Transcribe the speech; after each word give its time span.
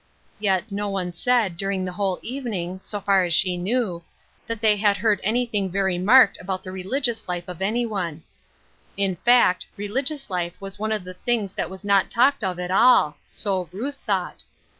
Yet, 0.39 0.71
no 0.71 0.89
one 0.89 1.13
said, 1.13 1.57
during 1.57 1.85
the 1.85 1.91
whole 1.91 2.17
evening— 2.23 2.79
so 2.83 2.99
fai 3.01 3.27
as 3.27 3.35
she 3.35 3.55
knew— 3.55 4.01
that 4.47 4.59
they 4.59 4.75
had 4.77 4.97
heard 4.97 5.19
anything 5.23 5.69
very 5.69 5.99
marked 5.99 6.41
about 6.41 6.63
the 6.63 6.71
religious 6.71 7.27
life 7.27 7.47
of 7.47 7.61
anyone. 7.61 8.23
In 8.97 9.15
fact, 9.17 9.67
religious 9.77 10.27
life 10.31 10.59
was 10.59 10.79
one 10.79 10.91
of 10.91 11.03
the 11.03 11.13
things 11.13 11.53
that 11.53 11.69
was 11.69 11.83
not 11.83 12.09
talked 12.09 12.43
of 12.43 12.57
at 12.57 12.71
all; 12.71 13.17
so 13.29 13.69
Ruth 13.71 13.97
thought. 13.99 14.43